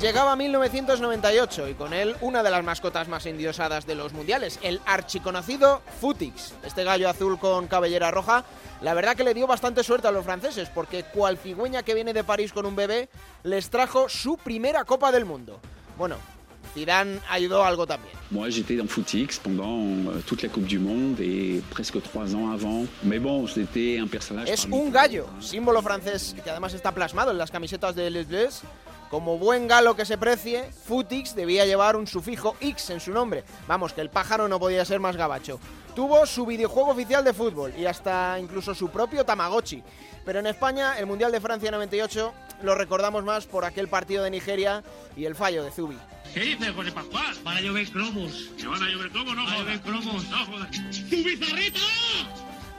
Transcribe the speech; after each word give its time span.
Llegaba 0.00 0.36
1998 0.36 1.68
y 1.70 1.74
con 1.74 1.94
él 1.94 2.16
una 2.20 2.42
de 2.42 2.50
las 2.50 2.62
mascotas 2.62 3.08
más 3.08 3.24
endiosadas 3.24 3.86
de 3.86 3.94
los 3.94 4.12
mundiales, 4.12 4.58
el 4.62 4.78
archiconocido 4.84 5.80
Futix. 6.00 6.52
Este 6.64 6.84
gallo 6.84 7.08
azul 7.08 7.38
con 7.38 7.66
cabellera 7.66 8.10
roja, 8.10 8.44
la 8.82 8.92
verdad 8.92 9.16
que 9.16 9.24
le 9.24 9.32
dio 9.32 9.46
bastante 9.46 9.82
suerte 9.82 10.06
a 10.06 10.10
los 10.10 10.26
franceses, 10.26 10.68
porque 10.68 11.04
cual 11.04 11.38
cigüeña 11.38 11.82
que 11.82 11.94
viene 11.94 12.12
de 12.12 12.24
París 12.24 12.52
con 12.52 12.66
un 12.66 12.76
bebé, 12.76 13.08
les 13.42 13.70
trajo 13.70 14.06
su 14.10 14.36
primera 14.36 14.84
Copa 14.84 15.10
del 15.10 15.24
Mundo. 15.24 15.60
Bueno, 15.96 16.16
Zidane 16.74 17.18
ayudó 17.30 17.64
algo 17.64 17.86
también. 17.86 18.14
Moi, 18.30 18.50
j'étais 18.50 18.76
dans 18.76 18.88
Footix 18.88 19.38
pendant 19.38 19.80
euh, 19.80 20.20
toute 20.26 20.42
la 20.42 20.50
Coupe 20.50 20.66
du 20.66 20.78
Monde 20.78 21.18
et 21.20 21.62
presque 21.70 22.02
trois 22.02 22.34
ans 22.34 22.52
avant. 22.52 22.84
Mais 23.02 23.18
bon, 23.18 23.46
c'était 23.46 23.98
un 23.98 24.08
personnage. 24.08 24.50
Es 24.50 24.66
un 24.66 24.90
gallo, 24.90 25.26
símbolo 25.40 25.80
francés 25.80 26.34
que 26.44 26.50
además 26.50 26.74
está 26.74 26.92
plasmado 26.92 27.30
en 27.30 27.38
las 27.38 27.50
camisetas 27.50 27.94
de 27.94 28.10
Les 28.10 28.28
Bleus. 28.28 28.62
Como 29.10 29.38
buen 29.38 29.68
galo 29.68 29.94
que 29.94 30.04
se 30.04 30.18
precie, 30.18 30.64
Futix 30.64 31.34
debía 31.34 31.64
llevar 31.64 31.94
un 31.94 32.06
sufijo 32.06 32.56
X 32.60 32.90
en 32.90 33.00
su 33.00 33.12
nombre. 33.12 33.44
Vamos, 33.68 33.92
que 33.92 34.00
el 34.00 34.10
pájaro 34.10 34.48
no 34.48 34.58
podía 34.58 34.84
ser 34.84 34.98
más 34.98 35.16
gabacho. 35.16 35.60
Tuvo 35.94 36.26
su 36.26 36.44
videojuego 36.44 36.90
oficial 36.90 37.24
de 37.24 37.32
fútbol 37.32 37.72
y 37.78 37.86
hasta 37.86 38.38
incluso 38.40 38.74
su 38.74 38.90
propio 38.90 39.24
Tamagotchi. 39.24 39.82
Pero 40.24 40.40
en 40.40 40.46
España, 40.48 40.98
el 40.98 41.06
Mundial 41.06 41.30
de 41.30 41.40
Francia 41.40 41.70
98 41.70 42.34
lo 42.62 42.74
recordamos 42.74 43.22
más 43.22 43.46
por 43.46 43.64
aquel 43.64 43.88
partido 43.88 44.24
de 44.24 44.30
Nigeria 44.30 44.82
y 45.16 45.24
el 45.24 45.36
fallo 45.36 45.62
de 45.62 45.70
Zubi. 45.70 45.96
¿Qué 46.34 46.40
dices, 46.40 46.70
José 46.74 46.90
Pascual? 46.90 47.34
Van 47.44 47.56
a 47.56 47.60
llover 47.60 47.88
cromos. 47.90 48.50
¿Que 48.58 48.66
van 48.66 48.82
a 48.82 48.88
llover 48.90 49.10
cromos? 49.10 49.36
No 49.36 49.44
Van 49.44 49.54
a 49.54 49.58
llover 49.58 49.80
cromos. 49.80 50.28
No 50.28 50.46
jodas. 50.46 50.70
¡Tu 51.08 51.16
bizarrito! 51.16 51.80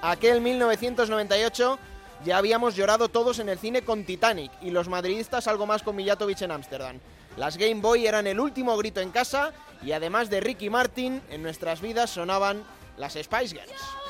Aquel 0.02 0.42
1998 0.42 1.80
ya 2.26 2.38
habíamos 2.38 2.76
llorado 2.76 3.10
todos 3.10 3.40
en 3.40 3.50
el 3.50 3.60
cine 3.60 3.84
con 3.84 4.06
Titanic 4.06 4.52
y 4.62 4.72
los 4.72 4.88
madridistas 4.88 5.48
algo 5.48 5.66
más 5.66 5.84
con 5.84 5.96
Mijatovic 5.96 6.42
en 6.42 6.52
Ámsterdam. 6.52 7.00
Las 7.38 7.58
Game 7.58 7.82
Boy 7.82 8.08
eran 8.08 8.28
el 8.28 8.40
último 8.40 8.76
grito 8.78 9.00
en 9.00 9.12
casa 9.12 9.54
y 9.84 9.92
además 9.92 10.30
de 10.30 10.40
Ricky 10.40 10.70
Martin, 10.70 11.22
en 11.30 11.44
nuestras 11.44 11.82
vidas 11.82 12.10
sonaban 12.10 12.64
las 12.98 13.14
Spice 13.14 13.56
Girls. 13.56 14.07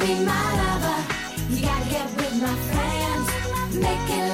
Be 0.00 0.14
my 0.24 0.44
lover, 0.60 0.98
you 1.50 1.60
gotta 1.60 1.90
get 1.90 2.06
with 2.16 2.34
my 2.40 2.54
friends. 2.70 3.26
Make 3.74 4.08
it 4.08 4.29